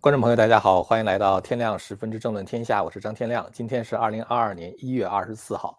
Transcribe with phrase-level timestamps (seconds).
[0.00, 3.48] 观众朋友，大家好，欢迎来到天亮十分之政论天下，我是张天亮。
[3.52, 5.76] 今天是二零二二年一月二十四号，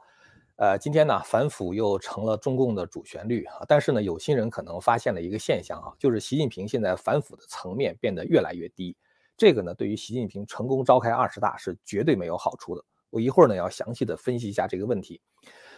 [0.58, 3.62] 呃，今天呢，反腐又成了中共的主旋律啊。
[3.68, 8.98] 但是呢，有心人可能发现了一个现象啊，就是习近平现在反腐的层面变得越来越低。
[9.38, 12.84] 这个呢，对于习近平成功召开二十大是绝对没有好处的。
[13.10, 15.22] 我一会儿呢要详细的分析一下这个问题。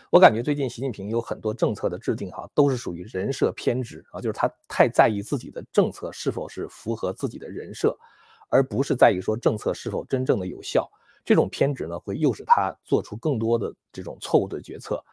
[0.09, 7.95] 我感觉最近习近平有很多政策的制定哈，都是属于人设偏执啊，就是他太在意自己的政策是否是符合自己的人设。
[8.49, 10.89] 而不是在于说政策是否真正的有效，
[11.23, 15.03] 这种偏执呢，会诱使他做出更多的这种错误的决策。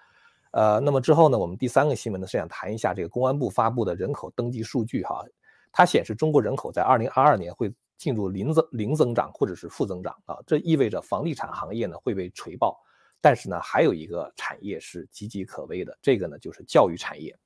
[0.53, 5.23] 呃，那么之后呢，我们第三个新闻呢是想谈一下这个公安部发布的人口登记数据哈，
[5.71, 12.75] 它显示中国人口在二零二二年会进入零增零增长或者是负增长啊，这意味着房地产行业呢会被锤爆，
[13.21, 17.37] 但是呢还有一个产业是岌岌可危的，这个呢就是教育产业。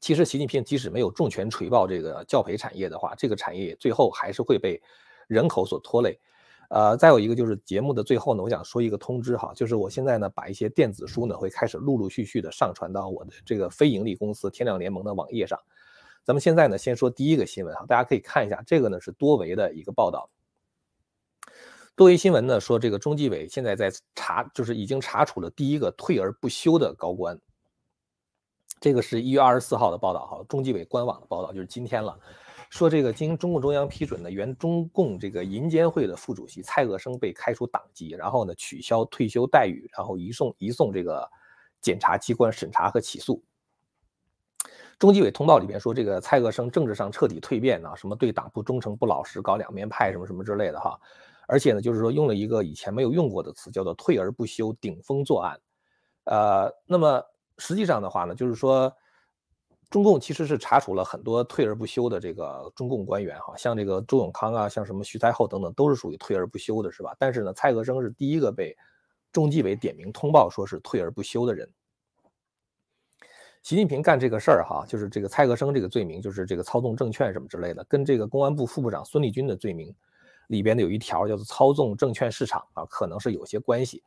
[0.00, 4.80] 其实，习近平即使没有重拳锤爆这个教培产业的话，这个产业最后还是会被
[5.26, 6.18] 人口所拖累。
[6.68, 15.56] 呃，再有一个就是节目的最后呢，我想说一个通知哈，就是我现在呢把一些电子书呢会开始陆陆续续的上传到我的这个非盈利公司天亮联盟的网页上。
[16.24, 20.28] 咱们现在呢先说第一个新闻哈，大家可以看一下，这个呢是多维的一个报道。
[21.94, 27.40] 多维新闻呢说，这个中纪委现在在查，就是已经查处了第一个退而不休的高官。
[28.78, 32.18] 这个是一月二十四号的报道，哈，中纪委官网的报道，就是今天了。
[32.68, 41.26] 说这个经中共中央批准的原中共这个银监会的副主席蔡鄂生被开除党籍，然后呢取消退休待遇，然后移送移送这个
[41.80, 43.42] 检察机关审查和起诉。
[44.98, 50.98] 中纪委通报里边说，这个蔡鄂生政治上彻底蜕变啊，什么对党不忠诚不老实，搞两面派什么什么之类的哈。
[51.46, 55.58] 而且呢，就是说用了一个以前没有用过的词，叫做退而不休，顶风作案。
[56.24, 57.22] 呃，那么。
[57.58, 58.92] 实际上的话呢，就是说，
[59.88, 67.14] 中共其实是查处了很多退而不休的这个中共官员，哈，像这个周永康啊，像什么徐才厚等等，都是属于退而不休的，是吧？
[67.18, 68.76] 但是呢，蔡和生是第一个被
[69.32, 71.70] 中纪委点名通报说是退而不休的人。
[73.62, 79.94] 习近平干这个事儿，哈，就是这个蔡和生这个罪名，就是这个操纵证券什么之类的，跟这个公安部副部长孙立军的罪名
[80.48, 84.02] 里边的有一条叫做操纵证券市场啊，可能是有些关系。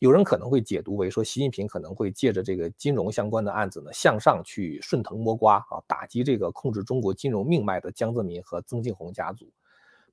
[0.00, 9.46] 有人可能会解读为说，习近平可能会借着这个金融相关的案子呢，向上去顺藤摸瓜啊，打击这个控制中国金融命脉的江泽民和曾庆红家族，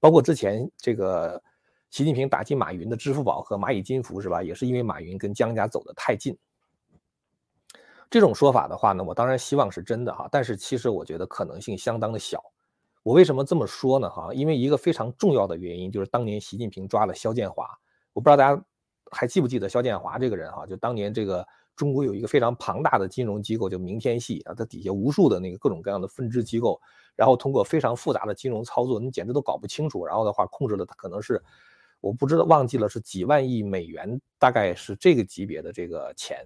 [0.02, 1.42] 包括之前这个
[1.90, 4.44] 习近平打击马云的支付宝和蚂蚁金服是吧？
[4.44, 6.38] 也是因为马云跟江家走得太近。
[8.10, 12.44] 这种说法的话呢，我当然希望是真的哈，但是其实我觉得可能性相当的小。
[13.04, 14.10] 我为什么这么说呢？
[14.10, 17.66] 哈，因为一个非常重要的原因就是当年习近平抓了肖建华，
[18.12, 18.62] 我不知道大家。
[19.12, 20.66] 还记不记得肖建华这个人哈？
[20.66, 21.46] 就当年这个
[21.76, 26.80] 中国有一个非常庞大的金融机构，叫明天系啊，它底下无数的那个各种各样的分支机构，
[27.16, 30.06] 然后通过非常复杂的金融操作，你简直都搞不清楚。
[30.06, 31.42] 然后的话，控制了它可能是
[32.02, 36.46] 我不知道忘记了是几万亿美元，大概是这个级别的这个钱。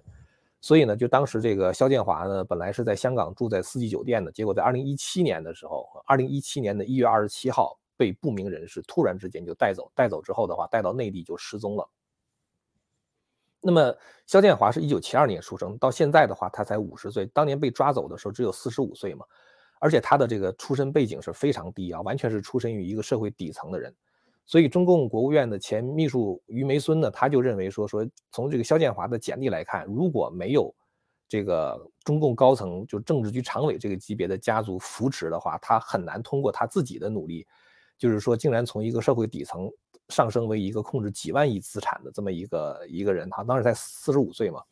[0.60, 11.88] 所以呢，就当时这个肖建华呢，本来是在香港住在四季酒店的，结果在二零一七年的时候，二零一七年的一月二十七号被不明人士突然之间就带走，带走之后的话，带到内地就失踪了。
[13.64, 13.94] 那么，
[14.26, 17.26] 肖建华是一九七二年出生，到现在的话，他才五十岁。
[17.26, 19.24] 当年被抓走的时候只有四十五岁嘛，
[19.80, 23.94] 而且他的这个出身背景是非常低啊，完全是出身于一个社会底层的人。
[24.44, 30.74] 所以，中共国务院的前秘书于梅孙呢，他就认为说，说从这个肖建华的简历来看，如果没有
[31.28, 37.46] 这个中共高层就政治局常委这个级别的家族扶持的话，他很难通过他自己的努力，
[37.96, 39.70] 就是说，竟然从一个社会底层。
[40.08, 44.62] 上升为一个控制几万亿资产的这么一个一个人，他当时才四十五岁嘛，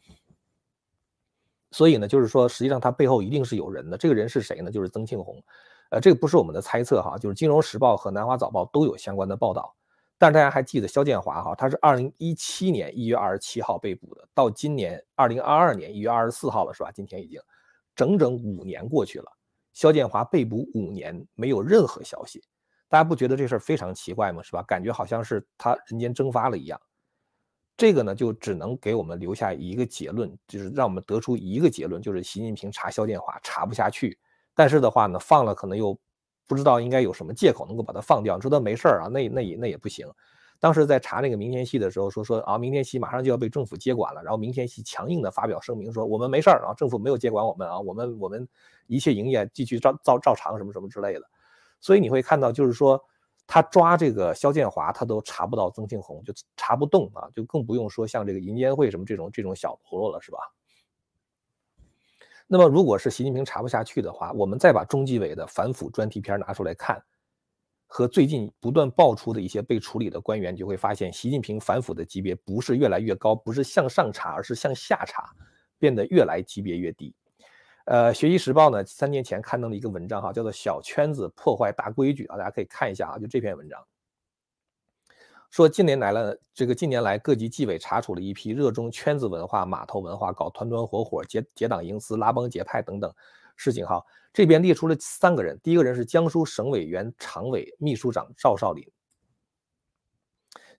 [1.71, 3.97] 所以呢，就是说，实际上他背后一定是有人的。
[3.97, 4.71] 这个人是谁呢？
[4.71, 5.43] 就是曾庆红。
[5.91, 9.75] 呃，这个不是我们的猜测哈，就是《金融时报》和《南华早报》都有相关的报道。
[10.19, 16.93] 但是大家还记得肖建华哈，他是二零一七年一月二十七号被捕的，到今年二零二二年一月二十四号了，是吧？
[16.93, 17.41] 今天已经
[17.97, 19.33] 整整五年过去了，
[19.73, 22.45] 肖建华被捕五年，没有任何消息。
[22.91, 24.43] 大家不觉得这事儿非常奇怪吗？
[24.43, 24.63] 是吧？
[24.65, 26.79] 感觉好像是他人间蒸发了一样。
[27.77, 34.19] 这个呢，就只能给我们留下一个结论，就是让我们得出一个结论，就是习近平查肖建华查不下去。
[34.55, 35.97] 但是的话呢，放了可能又
[36.49, 38.37] 不知道应该有什么借口能够把他放掉。
[38.37, 39.09] 你说他没事儿啊？
[39.09, 40.07] 那那也那也不行。
[40.59, 44.23] 当时在查那个明天系的时候，说说啊，明天系马上就要被政府接管了。
[44.23, 48.47] 然后明天系强硬的发表声明说，我们没事儿啊，政府没有接管我们啊，我们我们
[48.89, 51.23] 一切营业继续照照照常什么什么之类的。
[51.81, 53.03] 所以你会看到，就是说，
[53.47, 60.39] 他抓这个肖建华，他都查不到曾庆红，就查不动啊，就更不用说像这个银监会什么这种这种小喽啰了，是吧？
[62.53, 67.01] 那么，如果是习近平查不下去的话，我们再把中纪委的反腐专题片拿出来看，
[67.87, 75.31] 和最近不断爆出的一些被处理的官员，就会发现习近平反腐的级别不是越来越高，不是向上查，而是向下查，
[75.79, 77.15] 变得越来级别越低。
[77.87, 83.85] 呃，学习时报呢，三年前刊登了一个文章哈，叫做“小圈子破坏大规矩”啊，大家可以看一下啊，就这篇文章，
[85.51, 93.13] 说近年来了，这个近年来各级纪委查处了一批热衷圈子文化、码头文化、搞团团伙伙、结结党营私、拉帮结派等等
[93.57, 94.01] 事情哈。
[94.33, 98.87] 这边列出了三个人，第一个人是江苏省委原常委秘书长赵少林，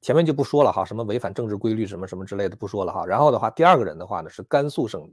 [0.01, 3.05] 前面就不说了哈，什么违反政治规律什么什么之类的不说了哈。
[3.05, 5.05] 然后的话，第二个人的话呢是甘肃省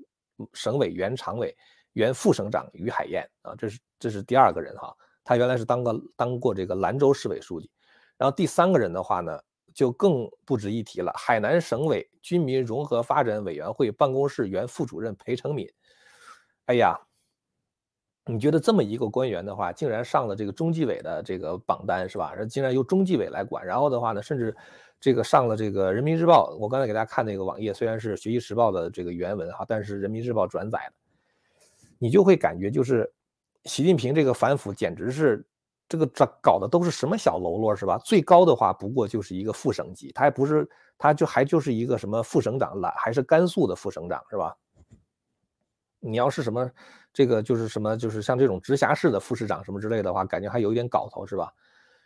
[0.52, 1.56] 省委原常委。
[1.98, 7.68] 原副省长于海燕啊，这是这是第二个人哈，他原来是当个当过这个兰州市委书记，
[8.16, 9.36] 然后第三个人的话呢，
[9.74, 15.68] 就更不值一提了，海南省委军民融合发展委员会办公室原副主任裴成敏，
[16.66, 16.96] 哎呀，
[18.26, 22.32] 你觉得这么一个官员的话，竟然上了这个中纪委的这个榜单是吧？
[22.48, 24.56] 竟然由中纪委来管，然后的话呢，甚至
[25.00, 31.07] 这个上了这个人民日报，我刚才给大家看那个网页，虽然是学习时报的这个原文哈，但是人民日报转载的。
[31.98, 33.12] 你就会感觉就是，
[33.64, 35.46] 习近平这个反腐简直是
[35.88, 37.98] 这个这搞的都是什么小喽啰是吧？
[37.98, 44.56] 最高的话不过就是一个副省级，他还不是，他就还就是一个什么副省长了，还是甘肃的副省长是吧？
[46.00, 46.70] 你要是什么
[47.12, 51.52] 这个就是什么就是像这种直辖市的副市长什么之类的话，感觉还有一点搞头是吧？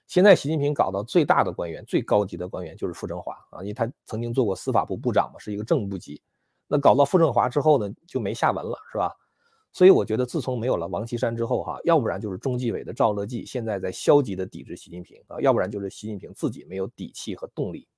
[0.07, 6.23] 现在习近平搞到最大的官员、最高级的官员就是傅政华啊，因为他曾经做过司法部部长嘛，是一个正部级。
[6.67, 9.15] 那搞到傅政华之后呢，就没下文了是吧？
[9.73, 17.89] 所以我觉得，自从没有了王岐山之后，哈，要不然就是中纪委的赵乐际现在在消极的抵制习近平啊，要不然就是习近平自己没有底气和动力。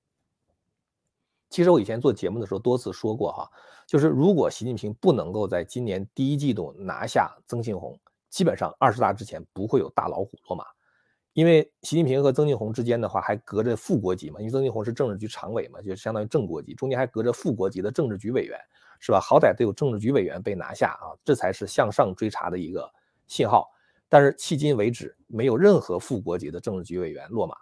[1.49, 3.49] 其实我以前做节目的时候多次说过，哈，
[3.85, 7.99] 就是如果习近平不能够在今年第一季度拿下曾庆红，
[8.29, 10.63] 基本上二十大之前不会有大老虎落马，
[11.33, 18.57] 因为习近平和曾庆红之间的话还隔着副国级嘛，因为曾庆红是政治局常委嘛，就相当于正国级，中间还隔着副国级的政治局委员。
[19.05, 19.19] 是吧？
[19.19, 22.91] 好歹得有政治局委员被拿下啊，这才是向上追查的一个
[23.27, 23.69] 信号。
[24.09, 27.55] 但是迄今为止，没有任何副国级的政治局委员落马，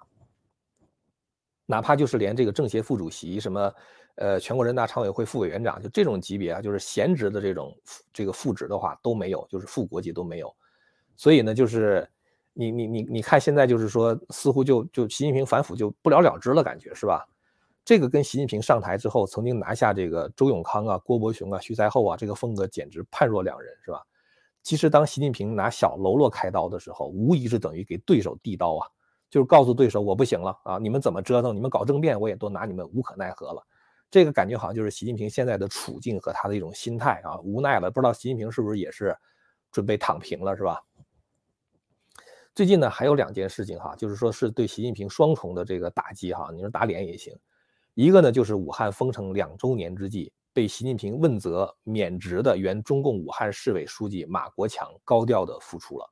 [1.66, 3.74] 哪怕就是连这个政协副主席、什么
[4.16, 7.78] 呃全国人大常委会副委员长，就这种级别啊，就是闲职的这种
[8.13, 10.56] 这个副职的话都没有，就是副国级都没有。
[11.18, 12.10] 所以呢，就是
[12.54, 17.28] 你你你你看现在就是说，似乎就就习近平反腐就不了了之了，感觉是吧？
[17.85, 24.01] 这个跟习近平上台之后曾经拿下这个周永康啊、郭伯雄啊、徐才厚啊，这个风格简直判若两人，是吧？
[24.62, 28.88] 其实当习近平拿小喽啰开刀的时候，无疑是等于给对手递刀啊，
[29.30, 33.62] 就是告诉对手我不行了啊，你们怎么折腾，你们搞政变，我也都拿你们无可奈何了。
[34.09, 37.91] 这个感觉好像就是习近平现在的处境和他的一种心态啊，无奈了。
[37.91, 39.13] 不知道习近平是不是也是
[39.74, 40.81] 准备躺平了，是吧？
[42.56, 47.35] 最近呢，还有两件事情哈，就是说是对习近平双重的这个打击哈，你说打脸也行。
[47.95, 56.10] 一个呢，就是武汉封城两周年之际，被习近平问责免职的原中共武汉市委书记马国强高调的复出了。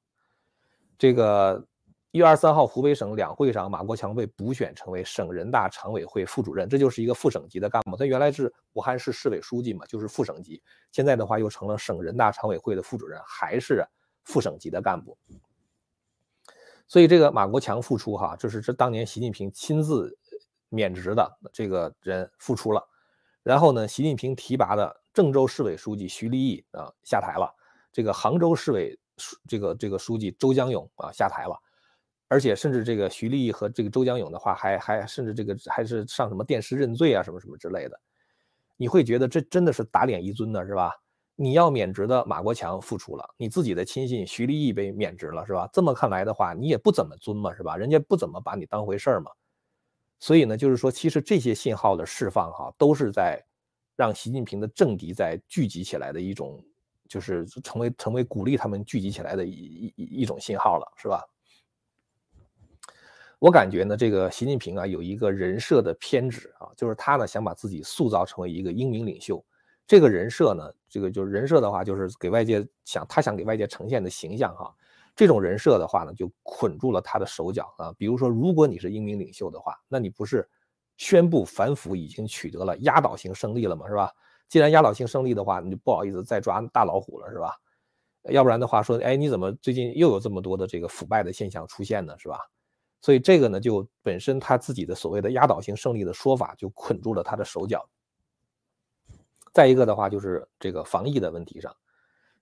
[0.97, 1.65] 这个
[2.11, 7.97] 一月二十三号，湖北省两会上，马国强被补选成为省人大常委会副主任，这就是一个副省级的干部。
[7.97, 10.61] 他原来是武汉市市委书记嘛，就是副省级，
[10.91, 13.83] 现在的话又成了省人大常委会的副主任，还是
[14.23, 15.17] 副省级的干部。
[16.87, 20.15] 所以这个马国强复出哈，这是这当年习近平亲自。
[20.71, 22.81] 免职的这个人复出了，
[23.43, 27.53] 然后呢，习近平提拔的郑州市委书记徐立毅啊下台了，
[27.91, 28.97] 这个杭州市委
[29.47, 31.59] 这个这个书记周江勇啊下台了，
[32.29, 37.99] 而且甚至这个徐立毅和这个周江勇的话，还还甚至这个还是上什么电视认罪啊什么什么之类的，
[38.77, 40.93] 你会觉得这真的是打脸一尊的是吧？
[41.35, 45.67] 你要免职的马国强复出了，你自己的亲信徐立毅被免职了是吧？
[45.73, 47.75] 这么看来的话，你也不怎么尊嘛是吧？
[47.75, 49.31] 人家不怎么把你当回事儿嘛。
[50.21, 53.43] 所以呢，就是说，其实这些信号的释放，哈，都是在
[53.95, 56.63] 让习近平的政敌在聚集起来的一种，
[57.09, 61.23] 就是成为成为鼓励他们聚集起来的一一一种信号了，是吧？
[63.39, 69.43] 我感觉呢，这个习近平啊，有一个人设的偏执啊，就是他呢想把自己塑造成为一个英明领袖，
[69.87, 74.71] 这个人设呢，这个就是人设的话，就是给外界想他想给外界呈现的形象哈。
[75.15, 77.93] 这种人设的话呢，就捆住了他的手脚啊。
[77.97, 80.49] 比如说，如果你是英明领袖的话，那你不是
[80.97, 83.87] 宣布反腐已经取得了压倒性胜利了吗？
[83.87, 84.11] 是吧？
[84.47, 87.55] 既然压倒性胜利的话，你就不好意思再抓大老虎了，是吧？
[88.29, 92.17] 要不然的话说，哎，你怎么最近又有这么多的这个腐败的现象出现呢？
[92.19, 92.37] 是吧？
[93.01, 97.83] 所以这个呢，就本身他自己的所谓的压倒性胜利的说法，就捆住了他的手脚。
[99.53, 101.75] 再一个的话，就是这个防疫的问题上。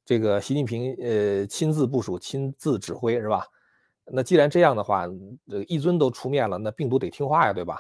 [0.10, 3.46] 这个习近平呃亲自部署、亲自指挥是吧？
[4.06, 5.06] 那既然这样的话，
[5.48, 7.78] 这个一尊都出面了，那病毒得听话呀，对吧？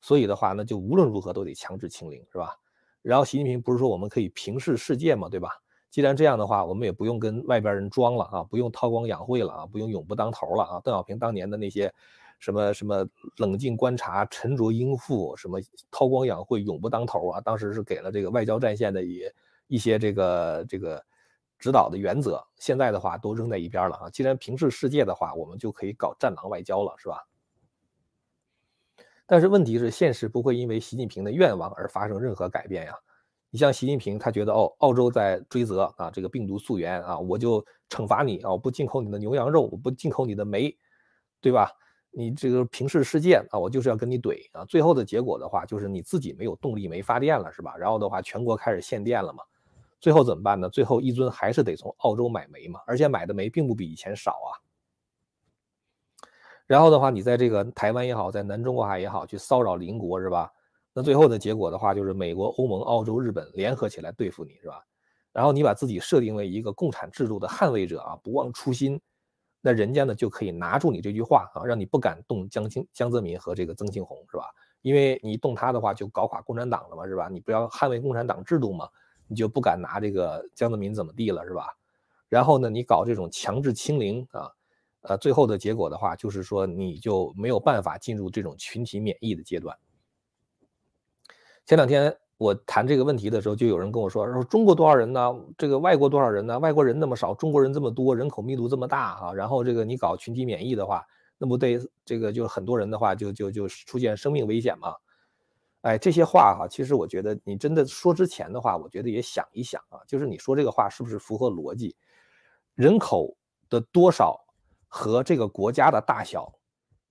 [0.00, 2.54] 所以的话，那就无论如何都得强制清零，是吧？
[3.02, 5.50] 然后习近平不是说我们可以平视世界嘛，对吧？
[5.90, 10.80] 既然这样的话，我们也不用跟外边人装了啊，不用韬光养晦了啊，不用永不当头了啊。
[10.84, 11.92] 邓小平当年的那些
[12.38, 13.04] 什么什么
[13.38, 15.58] 冷静观察、沉着应付、什么
[15.90, 19.24] 韬光养晦、永不当头啊，当时是给了这个外交战线的一
[19.66, 21.04] 一些这个这个。
[21.62, 24.10] 指导的原则，现在的话都扔在一边了啊！
[24.10, 27.24] 既然平视世界的话，我们就可以搞战狼外交了，是吧？
[29.26, 32.94] 但是问题是，现实不会因为习近平的愿望而发生任何改变呀。
[33.48, 40.76] 你像习近平，他觉得哦，澳洲在追责啊，这个病毒溯源啊，我就惩罚你啊，我不进口你的牛羊肉，我不进口你的煤，
[41.40, 41.70] 对吧？
[42.10, 44.64] 你这个平视世界啊，我就是要跟你怼啊！
[44.66, 47.74] 最后的结果的话，就是你自己没有动力没发电了，是吧？
[47.76, 49.44] 然后的话，全国开始限电了嘛。
[50.02, 50.68] 最后怎么办呢？
[50.68, 54.50] 最后一尊还是得从澳洲买煤嘛，而且买的煤并不比以前少啊。
[56.66, 60.52] 然后的话，你在这个台湾也好，在南中国海也好，去骚扰邻国是吧？
[60.92, 64.84] 那最后的结果的话，就是美国、欧盟、澳洲、日本联合起来对付你是吧？
[65.32, 69.00] 然后你把自己设定为一个共产制度的捍卫者啊，不忘初心，
[69.60, 74.50] 那人家呢就可以拿住你这句话啊，让你不敢动江青、江泽民和这个曾庆红是吧？
[74.80, 77.28] 因为你动他的话，就搞垮共产党了嘛是吧？
[77.28, 78.88] 你不要捍卫共产党制度嘛？
[79.28, 81.66] 你就不敢拿这个江泽民怎么地了，是吧？
[82.28, 84.50] 然后呢，你搞这种强制清零啊，
[85.02, 89.76] 呃，最后的结果的话，就是说你就没有办法进入这种群体免疫的阶段。
[91.66, 95.34] 前两天我谈这个问题的时候，就有人跟我说说中国多少人呢？
[95.58, 96.58] 这个外国多少人呢？
[96.58, 101.04] 外国人那么少，中国人这么多，人口密度这么大啊，然后这个你搞群体免疫的话，
[101.38, 104.94] 那不对这个就很多人的话就就就出现生命危险嘛？
[105.82, 111.96] 哎，这些话哈，其实我觉得你真的说之前的话，我觉得也想一想啊，就是你说这个话是不是符合逻辑？
[112.74, 113.36] 人口
[113.68, 114.38] 的多少
[114.86, 116.52] 和这个国家的大小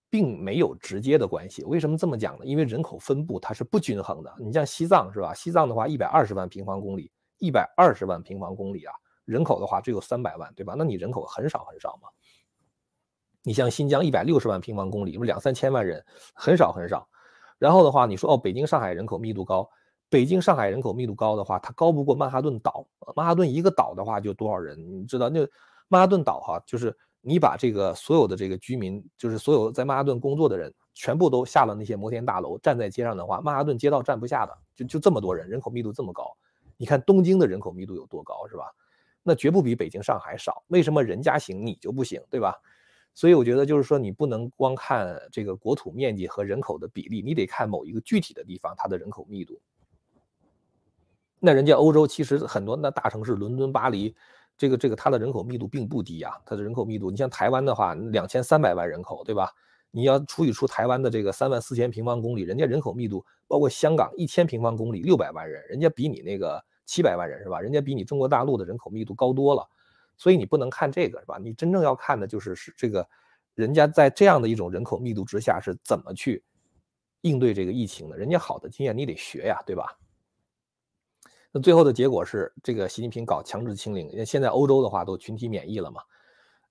[0.10, 1.64] 并没有直接的关系。
[1.66, 2.46] 为什么这么讲呢？
[2.46, 4.34] 因为人口分布它是不均衡的。
[4.40, 5.34] 你像西藏是吧？
[5.34, 8.94] 西藏的话，一百二十万平方公里，一百二十万平方公里啊，
[9.26, 10.76] 人口的话只有三百万，对吧？
[10.78, 12.08] 那你人口很少很少嘛。
[13.44, 17.10] 你像新疆一百六十万平方公里，不两三千万人，很少很少。
[17.62, 19.70] 然后的话，你说哦，北京、上海人口密度高，
[20.10, 22.88] 北京、上海人口密度高的话，它高不过曼哈顿岛。
[23.16, 24.76] 曼哈顿一个岛的话就多少人？
[25.00, 25.48] 你知道那
[25.88, 36.36] 曼哈顿岛哈，就是你把这个所有的这个居民，就是所有在曼哈顿工作的人，全部都下了那些摩天大楼，站在街上的话，曼哈顿街道站不下的，就就这么多人，人口密度这么高。
[36.78, 38.66] 你看东京的人口密度有多高，是吧？
[39.22, 40.64] 那绝不比北京、上海少。
[40.70, 42.60] 为什么人家行你就不行，对吧？
[43.14, 49.60] 所以我觉得就是说，你不能光看这个国土面积和人口的比例，你得看某一个具体的地方它的人口密度。
[51.40, 54.16] 那人家欧洲其实很多那大城市，伦敦、巴黎，
[54.58, 59.52] 这个这个它的人口密度并不低啊，它的人口密度，你像台湾的话，两千三百万人口，对吧？
[59.92, 67.60] 你要除以出台湾的这个三万四千平方公里，人家人口密度，包括香港一千平方公里六百万人，人家比你那个七百万人是吧？
[67.60, 69.68] 人家比你中国大陆的人口密度高多了。
[70.18, 71.38] 所以你不能看这个是吧？
[71.38, 73.08] 你真正要看的就是是这个，
[73.56, 76.44] 人家在这样的一种人口密度之下是怎么去
[77.22, 78.18] 应对这个疫情的？
[78.18, 79.98] 人家好的经验你得学呀，对吧？
[81.52, 86.02] 那最后的结果是这个习近平搞强制清零，现在欧洲的话都群体免疫了嘛？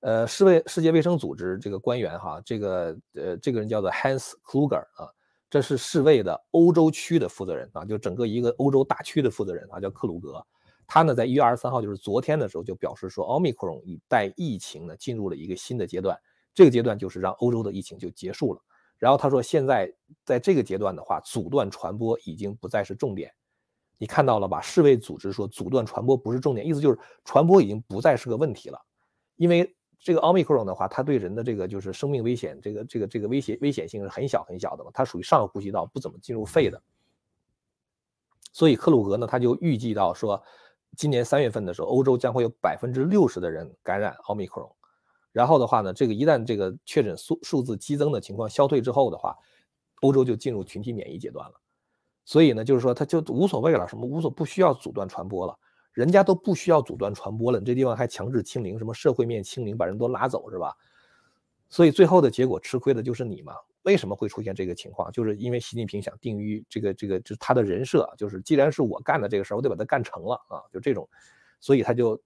[0.01, 5.13] 呃，世卫世界卫生组织这个官员哈，这个呃这个人叫做 Hans Kluger 啊，
[5.51, 10.47] 这是世卫的欧洲区的负责人啊，就整个一个欧洲大区的负责人啊，叫克鲁格。
[10.93, 16.19] 他呢，在一月二十三号，就是昨天的时候，就表示说，奥密克戎已带疫情呢进入了一个新的阶段，
[16.53, 18.61] 这个阶段就是让欧洲的疫情就结束了。
[18.99, 19.89] 然后他说，现在
[20.25, 23.33] 在这个阶段的话，阻断传播已经不再是重点。
[23.99, 24.61] 你看到了吧？
[24.61, 28.77] 世卫组织说，阻断传播不是重点，意思就是传播已经不再是个问题了。
[29.37, 36.83] 因为这个奥密克戎的话，它对人的这个就是生命危险，这个这个这个危险危险性是很小很小的嘛，它属于上呼吸道，不怎么进入肺的。
[38.53, 40.43] 所以克鲁格呢，他就预计到说。
[40.97, 44.71] 今年三月份的时候，欧洲将会有百分之六十的人感染奥密克戎。
[45.33, 49.37] 然后的话呢，这个一旦这个确诊数数字激增的情况消退之后的话，
[50.03, 51.55] 欧洲就进入群体免疫阶段了。
[52.25, 55.57] 所以呢，就是说他就无所谓了，什么无所不需要阻断传播了，
[55.93, 60.77] 人家都不需要阻断传播了，你这地方还强制清零，什么社会面清零，把人都拉走是吧？
[61.69, 63.55] 所以最后的结果吃亏的就是你嘛。
[63.83, 65.11] 为什么会出现这个情况？
[65.13, 71.09] 就是因为习近平想定于这个这个，就是他的人设，就是既然是我干的这个事儿，我得把它干成了啊，就这种，
[71.61, 72.21] 所以他就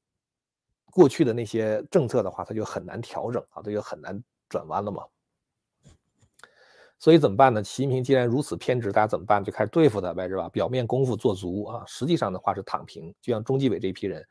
[0.90, 5.04] 过去的那些政策的话，他就很难调整啊，他就很难转弯了嘛。
[6.99, 7.62] 所以怎么办呢？
[7.62, 9.44] 习近平既然如此偏执，大家怎么办？
[9.44, 10.49] 就开始对付他呗，是吧？
[10.49, 13.14] 表面功夫做足啊，实际上的话是躺平。
[13.20, 14.26] 就像中纪委这一批人，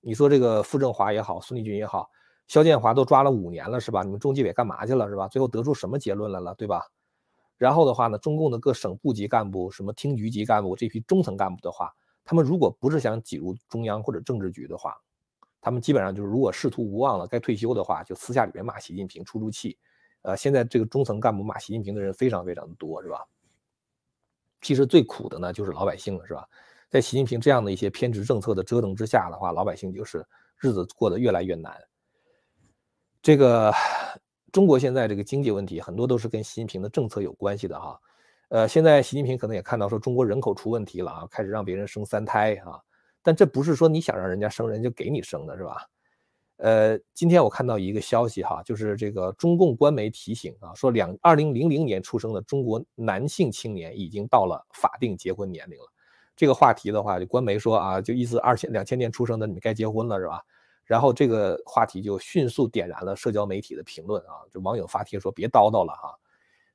[0.00, 2.10] 你说这个傅政华也好，孙立军也好。
[2.48, 4.02] 肖建华都抓了五年了，是吧？
[4.02, 5.28] 你们中纪委干嘛去了，是吧？
[5.28, 6.88] 最后得出什么结论来了，对吧？
[7.58, 14.96] 然后的话呢，中共的各省部级干部、什么厅局级干部这批中层干部的话，他们如果不是想挤入中央或者政治局的话，
[15.60, 19.76] 他们基本上就是如果仕途无望了，该退休的话，就私下里面骂习近平出出气。
[20.22, 23.26] 呃，现在这个中层干部骂习近平的人非常非常的多，是吧？
[24.62, 26.48] 其实最苦的呢就是老百姓了，是吧？
[26.88, 30.26] 在习近平这样的一些偏执政策的折腾之下的话，老百姓就是
[30.56, 31.76] 日子过得越来越难。
[33.20, 33.72] 这个
[34.52, 38.00] 中国现在这个经济问题很多都是跟习近平的政策有关系的哈。
[38.48, 42.80] 呃，现在习近平可能也看到说中国人口出问题了啊，开始让别人生三胎啊。
[43.22, 45.86] 但这不是说你想让人家生人就给你生的，是吧？
[46.56, 55.86] 呃，今天我看到一个消息哈，就是这个中共官媒提醒啊，说两二零零零年出生的中国男性青年已经到了法定结婚年龄了。
[56.34, 60.42] 这个话题的话，就官媒说啊，就意思二千两千年出生的你们该结婚了是吧？
[60.88, 66.18] 然后这个话题就迅速点燃了社交媒体的评论啊，就网友发帖说别叨叨了哈，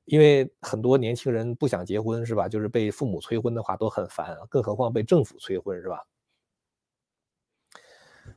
[0.04, 2.48] 因为很多年轻人不想结婚是吧？
[2.48, 6.00] 就是被父母催婚的话都很烦，更何况被政府催婚是吧？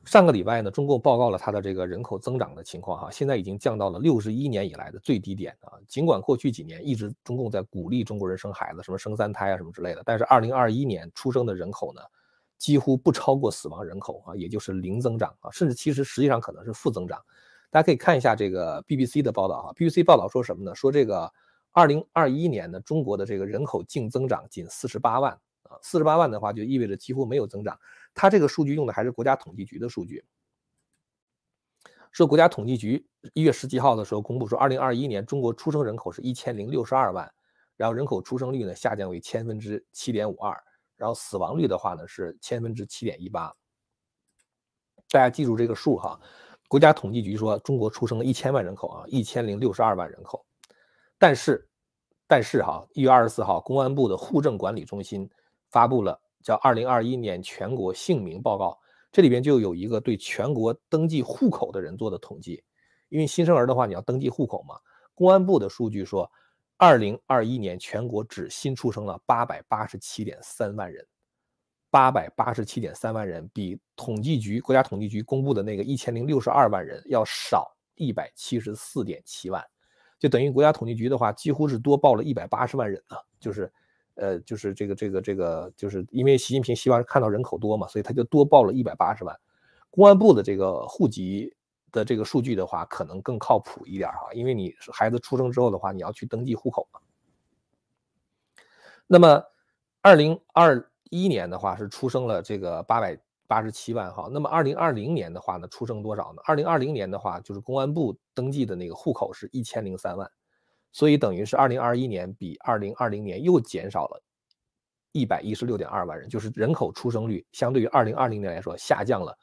[0.04, 5.78] 上个礼拜呢，中共报告了它的这个人口增长的情况哈，现在已经降到了六十一年以来的最低点啊。
[5.86, 12.02] 尽管过去几年一直中共在鼓励中国人生孩子，什么生三胎啊什么之类的，但是二零二一年出生的人口呢，
[12.58, 17.18] 几乎不超过死亡人口啊，也就是零增长啊，甚至其实实际上可能是负增长。
[17.70, 20.74] 大家可以看一下这个 BBC 的报道啊，BBC 报道说什么呢？
[20.74, 21.32] 说这个
[21.70, 27.78] 二零二一年呢，中国的这个人口净增长仅四十八万啊，四十八万的话就意味着几乎没有增长。
[28.14, 30.24] 它这个数据用的还是国家统计局的数据，
[32.10, 37.30] 说国家统计局一月十七号的时候公布说，二零二一年中国出生人口是一千零六十二万，
[37.76, 40.58] 然后人口出生率呢下降为千分之七点五二，
[40.98, 43.50] 然后死亡率的话呢是千分之七点一八。
[45.10, 46.20] 大家记住这个数哈，
[46.68, 50.44] 国家统计局说中国出生了一千万人口啊，一千零六十二万人口，
[51.16, 51.66] 但是，
[52.26, 55.26] 但是哈，一月二十四号，公安部的户政管理中心
[55.70, 56.20] 发布了。
[56.40, 58.78] 叫二零二一年全国姓名报告，
[59.10, 62.62] 这里边就有一个对全国登记户口的人做的统计。
[63.08, 64.76] 因为新生儿的话，你要登记户口嘛。
[65.14, 66.30] 公安部的数据说，
[66.78, 71.06] 二零二一年全国只新出生了八百八十七点三万人，
[71.90, 79.62] 八百八十七点三万人比统计局国家统计局公布的那个一千零六十二万人要少一百七十四点七万，
[80.18, 83.70] 就等于国家统计局的话，几乎是多报了一百八十万人呢，就是。
[84.20, 89.32] 呃，就是这个这个这个，就是因为习近平希望看到人口多嘛，所以他就多报了一百八十万。
[89.90, 91.54] 公安部的这个户籍
[91.92, 97.00] 的这个数据的话，可能更靠谱一点哈，因为你孩子出生之后的话，你要去登记户口嘛。
[99.06, 99.42] 那么，
[100.02, 106.42] 二零二一年的话是出生了这个八百八十七万哈，那么二零二零年的话呢，出生多少呢？
[106.44, 110.30] 二零二零年的话，就是公安部登记的那个户口是一千零三万。
[110.92, 114.22] 所以等于是二零二一年比二零二零年又减少了
[115.12, 119.34] 一百一十六点二万人，就是人口出生率相对于二零二零年来说下降了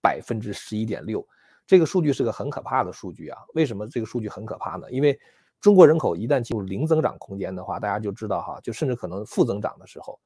[0.00, 1.24] 百分之十一点六。
[1.66, 3.38] 这个数据是个很可怕的数据啊！
[3.54, 4.90] 为什么这个数据很可怕呢？
[4.90, 5.18] 因为
[5.60, 10.20] 中国人口一旦进入零增长空间的话，大家就知道哈，就甚至可能负增长的时候，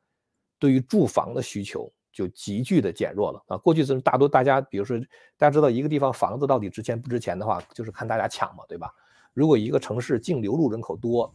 [0.58, 3.56] 对于住房的需求就急剧的减弱了啊。
[3.56, 4.98] 过去是大多大家，比如说
[5.36, 8.92] 大家知道一个地方房子到底值钱不值钱的话，就是看大家抢嘛，对吧？
[9.32, 11.32] 如果一个城市净流入人口多，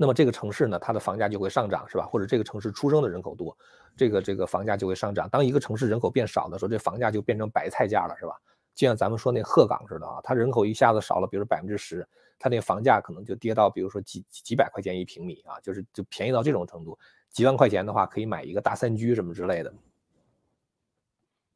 [0.00, 2.06] 那么这个城市呢，它的房价就会上涨，是吧？
[2.06, 3.58] 或者这个城市出生的人口多，
[3.96, 5.28] 这个这个房价就会上涨。
[5.28, 8.32] 当一个城市人口变少的时候，这房价就变成白菜价了，是吧？
[8.76, 12.06] 就像咱们说那鹤岗似的啊，它人口一下子少了，比如百分之十，
[12.38, 16.96] 它那房价可能就跌到，比如说几几百块钱一平米啊，就是就便宜到这种程度，
[17.28, 19.74] 几万块钱的话可以买一个大三居什么之类的。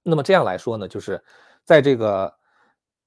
[0.03, 1.23] 那么这样来说呢，就是
[1.65, 2.35] 在这个。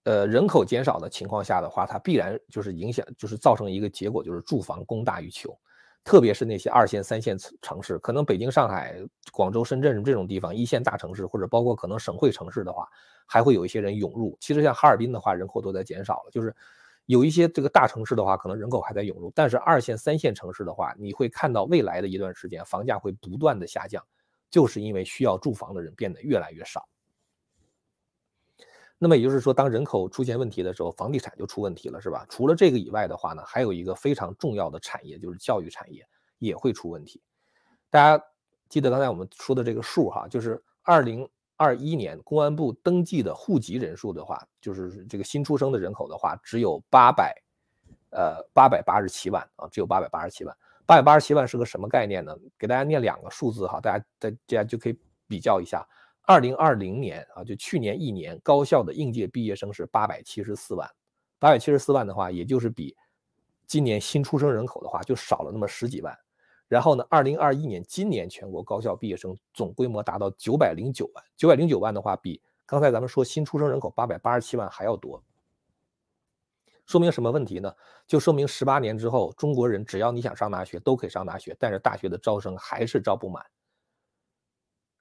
[0.06, 5.58] 呃，人口减少的情况下的话，它必然就是影响，就是造成一个结果，就是住房供大于求，
[6.04, 12.88] 特别是那些二线、三线城市，可能北京、上海、广州、深圳这种地方一线大城市，或者包括可能省会城市的话，
[13.26, 14.38] 还会有一些人涌入。
[14.40, 16.56] 其实像哈尔滨的话，人口都在减少了，就是
[17.08, 24.04] 有一些这个大城市的话，可能人口还在涌入，但是二线、三线城市的话，你会看到未来的一段时间，房价会不断的下降，
[24.52, 26.88] 就是因为需要住房的人变得越来越少。
[28.98, 32.26] 那么也就是说，当人口出现问题的时候，房地产就出问题了，是吧？
[32.30, 36.08] 除了这个以外的话呢，还有一个非常重要的产业，就是教育产业
[36.40, 37.22] 也会出问题。
[37.90, 38.24] 大家
[38.70, 41.28] 记得刚才我们说的这个数哈，就是二零
[41.58, 47.36] 二一年公安部登记的户籍人数的话，就是这个新出生的人口的话，只有八百，
[48.12, 50.56] 呃，八百八十七万啊，只有八百八十七万。
[50.86, 52.34] 八百八十七万是个什么概念呢？
[52.58, 55.86] 给大家念两个数字哈，大家大家就可以比较一下。
[56.28, 60.90] 二零二零年啊，就去年一年，高校的应届毕业生是八百七十四万，
[61.38, 62.96] 八百七十四万的话，也就是比
[63.68, 66.18] 今年新出生人口的话就少了那么十几万。
[66.68, 75.24] 然后呢，二零二一年今年全国高校毕业生总规模达到九百零九万，九百零九万的话，比刚才咱们说新出生人口八百八十七万还要多。
[76.88, 77.72] 说明什么问题呢？
[78.08, 83.46] 就说明十八年之后，中国人只要你想上大学都可以上大学，但是大学的招生还是招不满。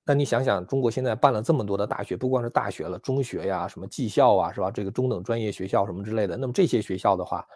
[0.07, 4.71] 那你想想，中国现在办了这么多的大学，不光是大学了，中学呀、什么技校啊，是吧？
[4.71, 7.47] 这个中等专业学校什么之类的，那么这些学校的话，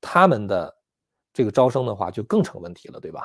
[0.00, 0.76] 他们的
[1.32, 3.22] 这个招生的话就更成问题了，对吧？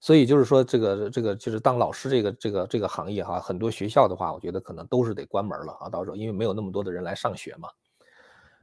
[0.00, 7.68] 所以就是说，这个这个就是当老师这个这个这个行业哈，很多学校的话，我觉得可能都是得关门了啊，到时候因为没有那么多的人来上学嘛。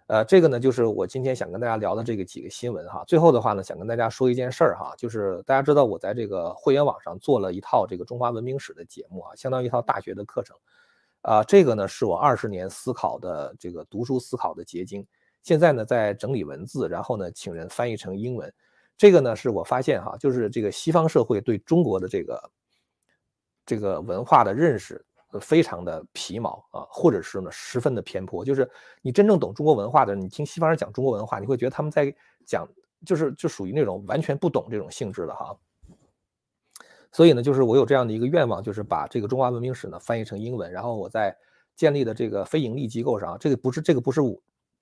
[0.08, 3.04] 呃，这个呢，就是我今天想跟大家聊的这个几个新闻哈。
[3.08, 10.56] 最后的话呢，想跟大家说一件事儿哈，就是大家知道我在这个会员网上做了一套这个中华文明史的节目啊，相当于一套大学的课程。
[11.22, 15.04] 啊，这个呢是我二十年思考的这个读书思考的结晶。
[15.42, 18.54] 现在呢在整理文字，然后呢请人翻译成英文。
[18.96, 22.52] 这个呢是我发现哈，就是这个西方社会对中国的这个
[23.66, 25.04] 这个文化的认识。
[25.40, 28.44] 非常的皮毛啊，或者是呢十分的偏颇。
[28.44, 28.70] 就是
[29.02, 32.14] 你真正懂中国文化的人，你听西方人讲中国文化，你会觉得他们在
[32.46, 32.68] 讲，
[33.06, 35.58] 就是就属于那种完全不懂这种性质的哈。
[37.12, 41.36] 所以呢，就是我有这样的一个愿望，就是把这个中华文明史呢翻译成英文，然后我在
[41.76, 44.38] 建立的这个非盈利机构上，这个不是这个不是我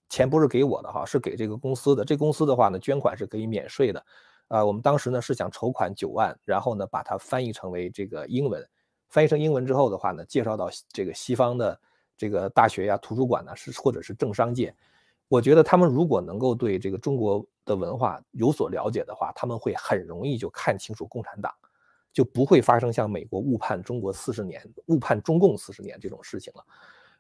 [0.09, 2.03] 钱不是给我的哈，是给这个公司的。
[2.03, 4.03] 这公司的话呢，捐款是可以免税的。
[4.47, 8.67] 啊，我们当时呢是想筹款九万，然后呢把它翻译成为这个英文。
[9.13, 11.79] 翻译成英文之后的话呢，介绍到这个西方的
[12.17, 14.75] 这个大学呀、图书馆呢，是或者是政商界，
[15.27, 21.53] 我觉得他们如果能够对这个中国的文化有所了解的话，他们会很容易就看清楚共产党，
[22.11, 26.65] 就不会发生像美国误判中国四十年、误判中共四十年这种事情了。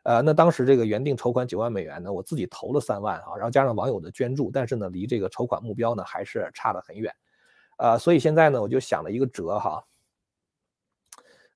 [0.01, 7.13] 呃，那当时这个原定筹款九万美元呢，我自己投了三万啊，然后加上网友的捐助，但是呢，离这个筹款目标呢还是差得很远。
[7.77, 9.85] 呃，所以现在呢，我就想了一个辙哈。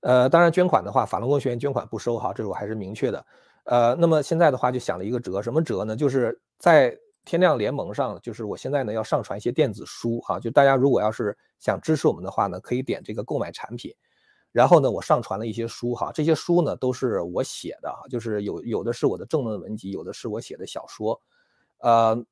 [0.02, 3.26] 呃，当然捐款的话，法轮功学员捐款不收哈，这是我还是明确的。
[3.64, 5.96] 呃，那么现在的话就想了一个折，什么折呢？
[5.96, 13.94] 就是在天亮联盟上，就是我现在呢要上传一些电子书哈，就大家如果要是想支持我们的话呢，可以点这个购买产品，
[14.52, 21.20] 然后呢我上传了一些书哈，这些书呢都是我写的哈，就是有有的是我的正论文集，有的是我写的小说，
[21.80, 22.24] 呃，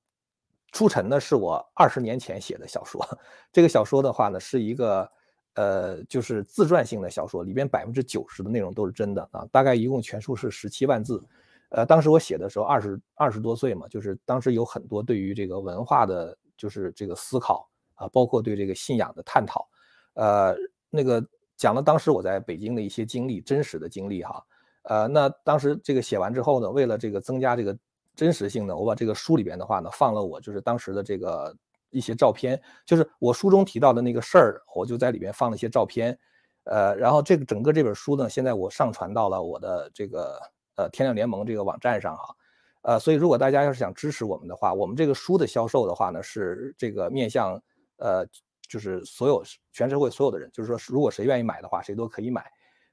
[0.71, 3.05] 初晨呢是我二十年前写的小说，
[3.51, 5.11] 这个小说的话呢是一个。
[5.55, 11.23] 呃，就是自传性的小说，里边百分之九十的内容都是真的啊，大概一共全书是十七万字。
[11.69, 19.67] 呃，当时我写的时候二十二十多岁嘛，就是当时有很多对于这个文化的，就是这个思考啊，包括对这个信仰的探讨。
[20.13, 20.55] 呃，
[20.89, 21.25] 那个
[21.57, 24.45] 讲了当时我在北京的一些经历，真实的经历哈。
[24.83, 27.77] 呃，那当时这个写完之后呢，为了这个增加这个
[28.15, 31.55] 真实性呢，我把这个书里边的话呢放了我就是当时的这个。
[31.95, 36.17] 一些照片，就是我书中提到的那个事儿，我就在里面放了一些照片，
[36.65, 40.39] 呃，然后这个整个这本书呢，现在我上传到了我的这个
[40.75, 42.35] 呃天亮联盟这个网站上哈，
[42.81, 47.61] 呃，所以如果大家要是想支持我们的话，我们这个书的销售的话呢，是这个面向
[47.97, 48.25] 呃
[48.67, 52.45] 就是所有全社会所有的人，就是说如果谁愿意买的话，谁都可以买，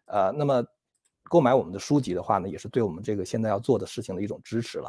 [0.07, 0.65] 呃，那么
[1.25, 4.89] 购买我们的书籍的话呢，也是对我们这个现在要做的事情的一种支持了。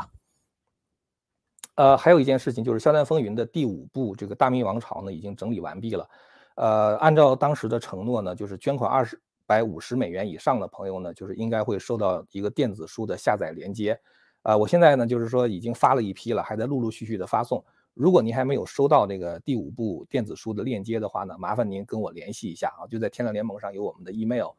[1.76, 6.08] 呃，还有一件事情就是《笑谈风云》的第五部这个《大明王朝》呢，已经整理完毕了。
[6.56, 14.00] 呃，按照当时的承诺呢，就是捐款二十百五十美元以上的朋友呢，就是应该会收到一个电子书的下载链接。
[14.44, 17.64] 啊，我现在呢，就是说已经发了一批了，还在陆陆续续的发送。
[17.96, 24.50] 如果您还没有收到这个第五部电子书的链接的话呢，麻烦您跟我联系一下啊，就在天亮联盟上有我们的 email。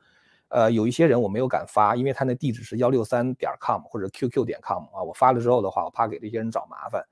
[0.48, 7.04] 呃，有一些人我没有敢发，因为他那地址是幺六三点 com 或者 qq 点 com 啊，我发了之后的话，我怕给这些人找麻烦。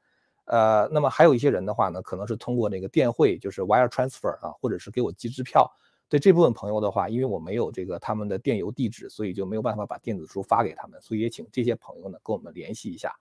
[0.44, 5.68] 呃，那么还有一些人的话呢，可能是通过那个电汇，就是 wire transfer 啊，或者是给我寄支票。
[6.08, 13.14] 对这部分朋友的话，因为我没有这个他们的电邮地址，所以就没有办法把电子书发给他们，所以也请这些朋友呢跟我们联系一下。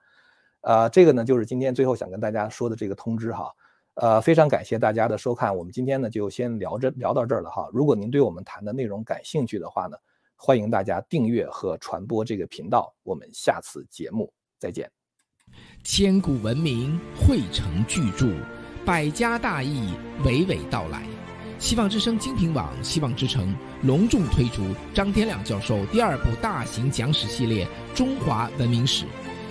[0.60, 3.50] 呃，这个呢就是今天最后想跟大家说的这个通知哈。
[3.94, 7.68] 呃，非常感谢大家的收看，我们今天呢就先聊着聊到这儿了哈。
[7.72, 9.96] 如果您对我们谈的内容感兴趣的话呢，
[10.34, 14.90] 欢迎大家订阅和传播这个频道，我们下次节目再见。
[15.84, 18.32] 千古文明汇成巨著，
[18.86, 19.92] 百家大义
[20.24, 21.02] 娓娓道来。
[21.58, 29.04] 希望之声精品网、希望之城隆重推出张天亮教授第二部大型讲史系列《中华文明史》，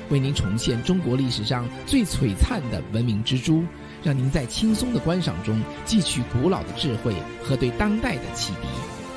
[0.10, 3.64] 为您重现中国历史上最璀璨的文明之珠，
[4.04, 8.68] 让您在轻松的观赏中汲取古老的智慧和对当代的启迪。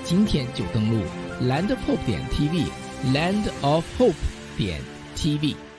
[0.04, 1.02] 今天就登录
[1.42, 4.14] LandHope 点 TV，Land of Hope
[4.56, 4.80] 点
[5.16, 5.73] TV。